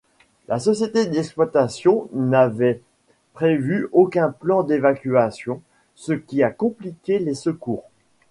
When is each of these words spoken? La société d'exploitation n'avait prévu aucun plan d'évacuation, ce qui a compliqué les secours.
La 0.47 0.57
société 0.57 1.05
d'exploitation 1.05 2.09
n'avait 2.11 2.81
prévu 3.35 3.87
aucun 3.91 4.31
plan 4.31 4.63
d'évacuation, 4.63 5.61
ce 5.93 6.13
qui 6.13 6.41
a 6.41 6.49
compliqué 6.49 7.19
les 7.19 7.35
secours. 7.35 7.83